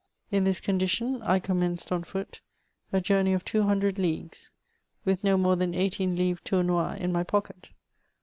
In 0.31 0.45
this 0.45 0.59
condition, 0.59 1.21
I 1.21 1.37
commenced 1.37 1.91
on 1.91 2.03
foot 2.03 2.41
a 2.91 2.99
journey 2.99 3.33
of 3.33 3.45
two 3.45 3.61
hundred 3.65 3.99
leagues, 3.99 4.49
with 5.05 5.23
no 5.23 5.37
more 5.37 5.55
than 5.55 5.75
eighteen 5.75 6.15
livres 6.15 6.41
Toumois 6.43 6.97
in 6.99 7.11
my 7.11 7.21
pocket. 7.21 7.69